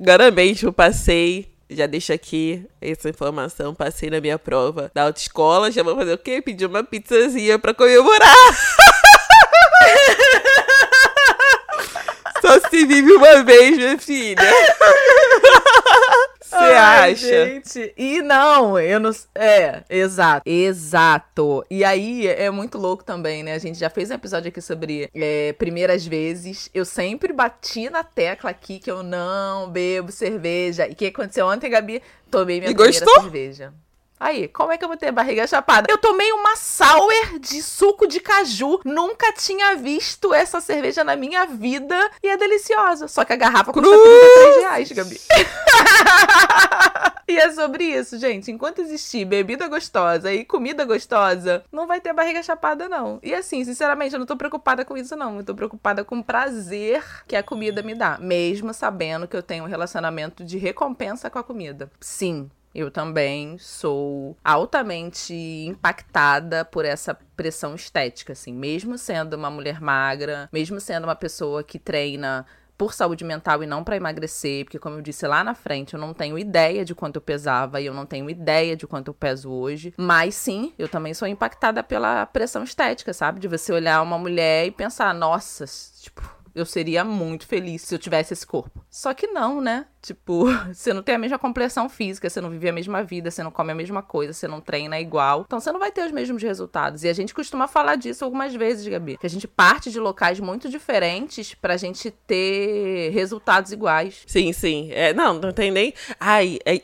[0.01, 5.83] Agora mesmo passei, já deixo aqui essa informação, passei na minha prova da autoescola, já
[5.83, 6.41] vou fazer o quê?
[6.41, 8.33] Pedir uma pizzazinha pra comemorar.
[12.41, 14.41] Só se vive uma vez, minha filha.
[16.61, 17.47] Ai, acha?
[17.47, 17.93] Gente.
[17.97, 19.11] E não, eu não.
[19.35, 20.43] É, exato.
[20.49, 21.65] Exato.
[21.71, 23.55] E aí é muito louco também, né?
[23.55, 26.71] A gente já fez um episódio aqui sobre é, primeiras vezes.
[26.75, 30.87] Eu sempre bati na tecla aqui que eu não bebo cerveja.
[30.89, 32.03] E o que aconteceu ontem, Gabi?
[32.31, 33.23] Tomei minha e primeira gostou?
[33.23, 33.73] cerveja.
[34.21, 35.87] Aí, como é que eu vou ter barriga chapada?
[35.89, 38.81] Eu tomei uma sour de suco de caju.
[38.85, 41.97] Nunca tinha visto essa cerveja na minha vida.
[42.23, 43.07] E é deliciosa.
[43.07, 45.21] Só que a garrafa custa 33 reais, Gabi.
[47.29, 48.51] e é sobre isso, gente.
[48.51, 53.21] Enquanto existir bebida gostosa e comida gostosa, não vai ter barriga chapada, não.
[53.23, 55.37] E assim, sinceramente, eu não tô preocupada com isso, não.
[55.37, 58.19] Eu tô preocupada com o prazer que a comida me dá.
[58.19, 61.91] Mesmo sabendo que eu tenho um relacionamento de recompensa com a comida.
[62.01, 69.81] Sim, eu também sou altamente impactada por essa pressão estética, assim, mesmo sendo uma mulher
[69.81, 72.47] magra, mesmo sendo uma pessoa que treina
[72.79, 76.01] por saúde mental e não para emagrecer, porque como eu disse lá na frente, eu
[76.01, 79.15] não tenho ideia de quanto eu pesava e eu não tenho ideia de quanto eu
[79.15, 83.41] peso hoje, mas sim, eu também sou impactada pela pressão estética, sabe?
[83.41, 85.65] De você olhar uma mulher e pensar, nossa,
[86.01, 86.23] tipo,
[86.55, 88.85] eu seria muito feliz se eu tivesse esse corpo.
[88.91, 89.87] Só que não, né?
[90.01, 93.43] Tipo, você não tem a mesma complexão física, você não vive a mesma vida, você
[93.43, 95.43] não come a mesma coisa, você não treina igual.
[95.47, 97.05] Então você não vai ter os mesmos resultados.
[97.05, 99.19] E a gente costuma falar disso algumas vezes, Gabi.
[99.19, 104.23] Que a gente parte de locais muito diferentes pra gente ter resultados iguais.
[104.27, 104.91] Sim, sim.
[104.93, 105.93] É, não, não tem nem.
[106.19, 106.81] Ai, é,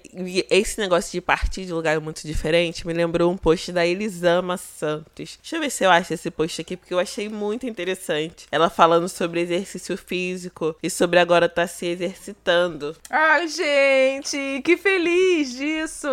[0.50, 5.38] esse negócio de partir de lugar muito diferente me lembrou um post da Elisama Santos.
[5.40, 8.46] Deixa eu ver se eu acho esse post aqui, porque eu achei muito interessante.
[8.50, 12.96] Ela falando sobre exercício físico e sobre agora estar tá se exercitando.
[13.10, 16.08] Ai, gente, que feliz disso!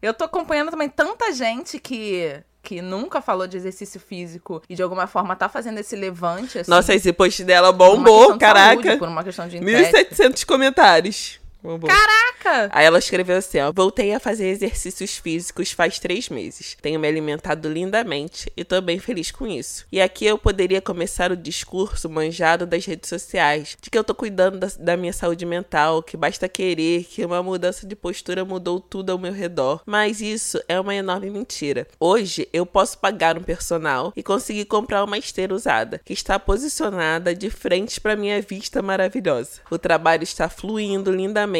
[0.00, 4.82] Eu tô acompanhando também tanta gente que que nunca falou de exercício físico e de
[4.82, 6.58] alguma forma tá fazendo esse levante.
[6.58, 8.82] Assim, Nossa, esse post dela bombou, caraca.
[8.82, 11.43] Saúde, por uma questão de 1.700 comentários.
[11.88, 12.68] Caraca!
[12.72, 13.72] Aí ela escreveu assim, ó.
[13.72, 16.76] Voltei a fazer exercícios físicos faz três meses.
[16.82, 19.86] Tenho me alimentado lindamente e tô bem feliz com isso.
[19.90, 24.14] E aqui eu poderia começar o discurso manjado das redes sociais, de que eu tô
[24.14, 28.78] cuidando da, da minha saúde mental, que basta querer, que uma mudança de postura mudou
[28.78, 29.80] tudo ao meu redor.
[29.86, 31.86] Mas isso é uma enorme mentira.
[31.98, 37.34] Hoje eu posso pagar um personal e conseguir comprar uma esteira usada, que está posicionada
[37.34, 39.62] de frente para minha vista maravilhosa.
[39.70, 41.53] O trabalho está fluindo lindamente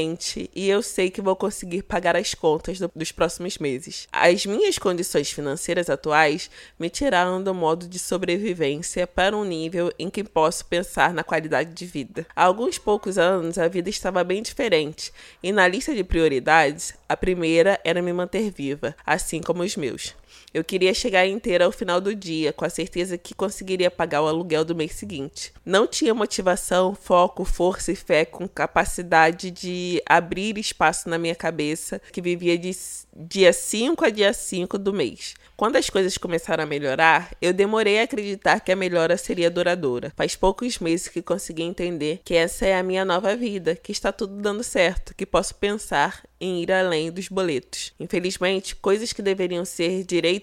[0.54, 4.08] e eu sei que vou conseguir pagar as contas do, dos próximos meses.
[4.12, 10.10] As minhas condições financeiras atuais me tiraram do modo de sobrevivência para um nível em
[10.10, 12.26] que posso pensar na qualidade de vida.
[12.34, 17.16] Há alguns poucos anos a vida estava bem diferente e na lista de prioridades a
[17.16, 20.14] primeira era me manter viva, assim como os meus.
[20.54, 24.28] Eu queria chegar inteira ao final do dia, com a certeza que conseguiria pagar o
[24.28, 25.52] aluguel do mês seguinte.
[25.66, 32.00] Não tinha motivação, foco, força e fé com capacidade de abrir espaço na minha cabeça,
[32.12, 32.70] que vivia de
[33.16, 35.34] dia 5 a dia 5 do mês.
[35.56, 40.12] Quando as coisas começaram a melhorar, eu demorei a acreditar que a melhora seria duradoura.
[40.16, 44.12] Faz poucos meses que consegui entender que essa é a minha nova vida, que está
[44.12, 47.92] tudo dando certo, que posso pensar em ir além dos boletos.
[47.98, 49.90] Infelizmente, coisas que deveriam ser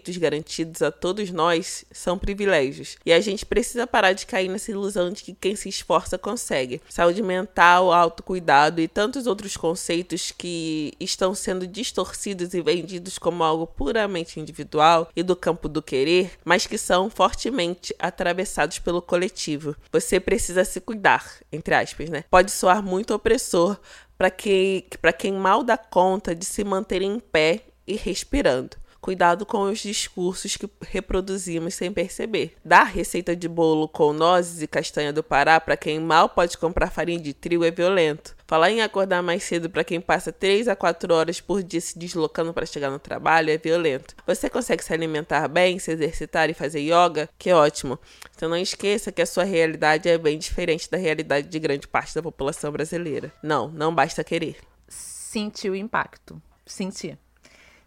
[0.02, 2.98] direitos garantidos a todos nós são privilégios.
[3.06, 6.82] E a gente precisa parar de cair nessa ilusão de que quem se esforça consegue.
[6.90, 13.68] Saúde mental, autocuidado e tantos outros conceitos que estão sendo distorcidos e vendidos como algo
[13.68, 19.76] puramente individual e do campo do querer, mas que são fortemente atravessados pelo coletivo.
[19.92, 22.24] Você precisa se cuidar, entre aspas, né?
[22.30, 23.78] Pode soar muito opressor
[24.18, 24.86] para quem,
[25.18, 28.81] quem mal dá conta de se manter em pé e respirando.
[29.02, 32.54] Cuidado com os discursos que reproduzimos sem perceber.
[32.64, 36.92] Dar receita de bolo com nozes e castanha do Pará para quem mal pode comprar
[36.92, 38.36] farinha de trigo é violento.
[38.46, 41.98] Falar em acordar mais cedo para quem passa 3 a 4 horas por dia se
[41.98, 44.16] deslocando para chegar no trabalho é violento.
[44.28, 47.28] Você consegue se alimentar bem, se exercitar e fazer yoga?
[47.40, 47.98] Que ótimo.
[48.36, 52.14] Então não esqueça que a sua realidade é bem diferente da realidade de grande parte
[52.14, 53.34] da população brasileira.
[53.42, 54.58] Não, não basta querer.
[54.88, 56.40] Sentir o impacto.
[56.68, 57.18] Sentir.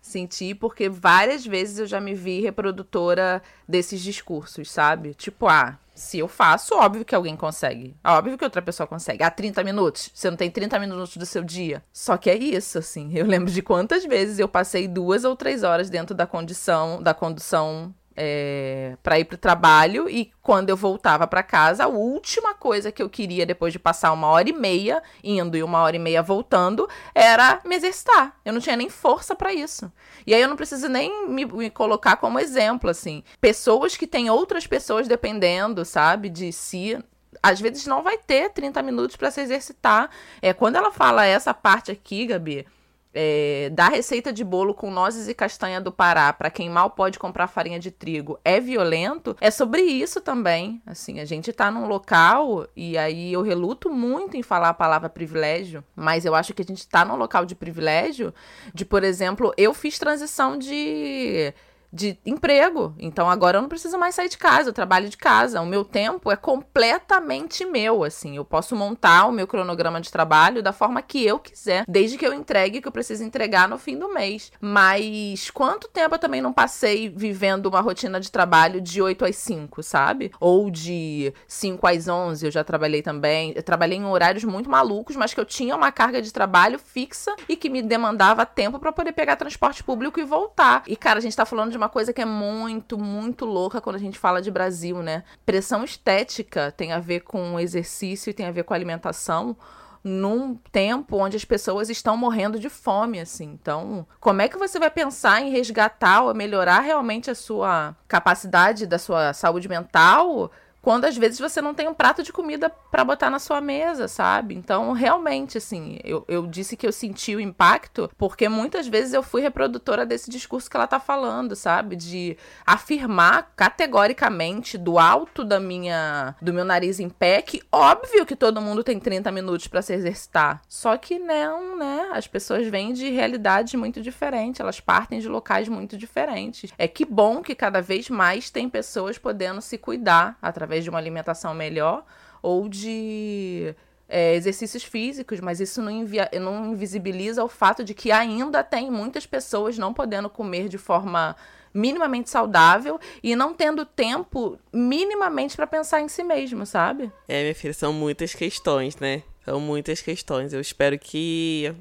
[0.05, 5.14] Senti porque várias vezes eu já me vi reprodutora desses discursos, sabe?
[5.14, 7.97] Tipo, ah, se eu faço, óbvio que alguém consegue.
[8.05, 9.25] Óbvio que outra pessoa consegue.
[9.25, 10.11] Há 30 minutos.
[10.12, 11.83] Você não tem 30 minutos do seu dia.
[11.90, 13.17] Só que é isso, assim.
[13.17, 17.14] Eu lembro de quantas vezes eu passei duas ou três horas dentro da condição, da
[17.14, 22.55] condução é, para ir para o trabalho e quando eu voltava para casa, a última
[22.55, 25.96] coisa que eu queria depois de passar uma hora e meia indo e uma hora
[25.96, 28.37] e meia voltando era me exercitar.
[28.44, 29.90] Eu não tinha nem força para isso.
[30.27, 33.23] E aí eu não preciso nem me, me, colocar como exemplo assim.
[33.40, 36.98] Pessoas que têm outras pessoas dependendo, sabe, de si.
[37.42, 40.08] Às vezes não vai ter 30 minutos para se exercitar.
[40.40, 42.67] É quando ela fala essa parte aqui, Gabi,
[43.15, 47.19] é, dar receita de bolo com nozes e castanha do Pará para quem mal pode
[47.19, 50.83] comprar farinha de trigo é violento, é sobre isso também.
[50.85, 55.08] Assim, a gente tá num local e aí eu reluto muito em falar a palavra
[55.08, 58.35] privilégio, mas eu acho que a gente tá num local de privilégio
[58.75, 61.54] de, por exemplo, eu fiz transição de
[61.95, 62.92] de emprego.
[62.99, 65.61] Então agora eu não preciso mais sair de casa, eu trabalho de casa.
[65.61, 68.37] O meu tempo é completamente meu, assim.
[68.37, 72.27] Eu posso montar o meu cronograma de trabalho da forma que eu quiser, desde que
[72.27, 74.51] eu entregue o que eu preciso entregar no fim do mês.
[74.61, 79.37] Mas quanto tempo eu também não passei vivendo uma rotina de trabalho de 8 às
[79.37, 80.33] 5, sabe?
[80.40, 83.53] Ou de 5 às 11, eu já trabalhei também.
[83.55, 87.37] Eu trabalhei em horários muito malucos, mas que eu tinha uma carga de trabalho fixa
[87.49, 90.83] e que me demandava tempo para poder pegar transporte público e voltar.
[90.88, 93.80] E cara, a gente tá falando de uma uma coisa que é muito, muito louca
[93.80, 95.22] quando a gente fala de Brasil, né?
[95.44, 99.56] Pressão estética tem a ver com exercício e tem a ver com alimentação
[100.02, 103.58] num tempo onde as pessoas estão morrendo de fome, assim.
[103.60, 108.87] Então, como é que você vai pensar em resgatar ou melhorar realmente a sua capacidade
[108.87, 110.50] da sua saúde mental
[110.85, 114.06] quando às vezes você não tem um prato de comida para botar na sua mesa,
[114.06, 114.54] sabe?
[114.54, 119.22] Então, realmente, assim, eu, eu disse que eu senti o impacto porque muitas vezes eu
[119.22, 121.96] fui reprodutora desse discurso que ela tá falando, sabe?
[121.96, 128.37] De afirmar categoricamente do alto da minha do meu nariz em pé que óbvio que
[128.37, 130.60] todo mundo tem 30 minutos para se exercitar.
[130.68, 132.10] Só que não, né?
[132.12, 136.70] As pessoas vêm de realidades muito diferentes, elas partem de locais muito diferentes.
[136.76, 140.90] É que bom que cada vez mais tem pessoas podendo se cuidar através através de
[140.90, 142.04] uma alimentação melhor
[142.42, 143.75] ou de
[144.08, 148.90] é, exercícios físicos, mas isso não, invia, não invisibiliza o fato de que ainda tem
[148.90, 151.37] muitas pessoas não podendo comer de forma
[151.72, 157.10] minimamente saudável e não tendo tempo minimamente para pensar em si mesmo, sabe?
[157.27, 159.22] É, minha filha, são muitas questões, né?
[159.44, 160.52] São muitas questões.
[160.52, 161.75] Eu espero que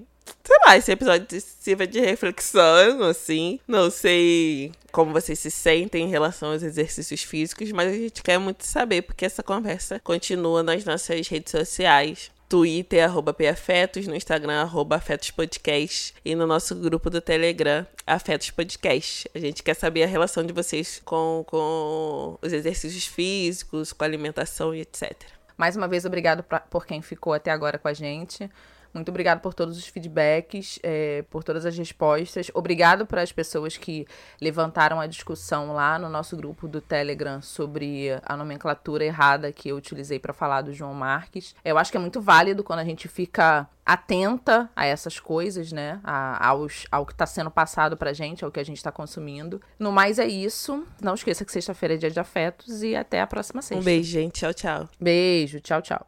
[0.44, 3.60] sei lá, esse episódio sirva de reflexão, assim.
[3.68, 8.38] Não sei como vocês se sentem em relação aos exercícios físicos, mas a gente quer
[8.38, 12.32] muito saber, porque essa conversa continua nas nossas redes sociais.
[12.54, 18.52] Twitter, arroba PAfetos, no Instagram, arroba Afetos Podcast e no nosso grupo do Telegram, Afetos
[18.52, 19.28] Podcast.
[19.34, 24.08] A gente quer saber a relação de vocês com, com os exercícios físicos, com a
[24.08, 25.14] alimentação e etc.
[25.58, 28.48] Mais uma vez, obrigado pra, por quem ficou até agora com a gente.
[28.94, 32.52] Muito obrigado por todos os feedbacks, é, por todas as respostas.
[32.54, 34.06] Obrigado para as pessoas que
[34.40, 39.78] levantaram a discussão lá no nosso grupo do Telegram sobre a nomenclatura errada que eu
[39.78, 41.56] utilizei para falar do João Marques.
[41.66, 46.00] Eu acho que é muito válido quando a gente fica atenta a essas coisas, né?
[46.04, 49.62] A, aos, ao que está sendo passado pra gente, ao que a gente está consumindo.
[49.78, 50.86] No mais é isso.
[51.02, 53.82] Não esqueça que sexta-feira é dia de afetos e até a próxima sexta.
[53.82, 54.40] Um beijo, gente.
[54.40, 54.90] Tchau, tchau.
[55.00, 55.60] Beijo.
[55.60, 56.08] Tchau, tchau.